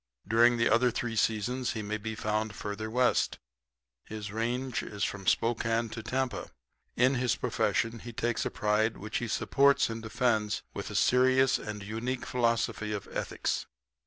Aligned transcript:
During 0.27 0.57
the 0.57 0.67
other 0.67 0.89
three 0.89 1.15
seasons 1.15 1.73
he 1.73 1.83
may 1.83 1.97
be 1.99 2.15
found 2.15 2.55
further 2.55 2.89
west 2.89 3.37
his 4.03 4.31
range 4.31 4.81
is 4.81 5.03
from 5.03 5.27
Spokane 5.27 5.89
to 5.89 6.01
Tampa. 6.01 6.49
In 6.95 7.13
his 7.21 7.35
profession 7.35 7.99
he 7.99 8.11
takes 8.11 8.43
a 8.43 8.49
pride 8.49 8.97
which 8.97 9.17
he 9.19 9.27
supports 9.27 9.91
and 9.91 10.01
defends 10.01 10.63
with 10.73 10.89
a 10.89 10.95
serious 10.95 11.59
and 11.59 11.83
unique 11.83 12.25
philosophy 12.25 12.91
of 12.93 13.07
ethics. 13.15 13.67